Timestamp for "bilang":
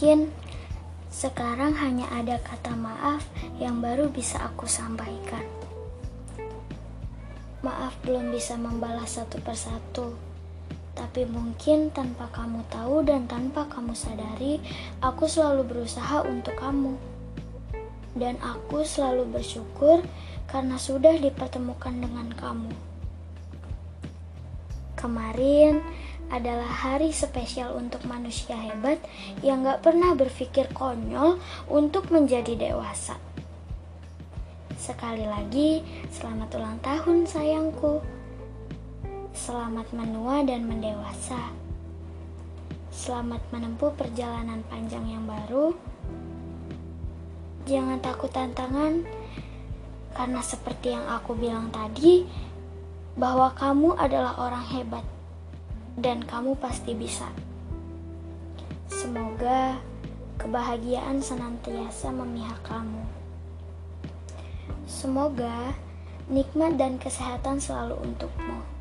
51.36-51.70